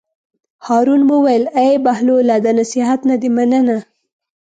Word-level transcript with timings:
هارون 0.67 1.01
وویل: 1.11 1.43
ای 1.61 1.71
بهلوله 1.85 2.35
د 2.45 2.47
نصیحت 2.59 2.99
نه 3.09 3.15
دې 3.21 3.29
مننه. 3.37 3.77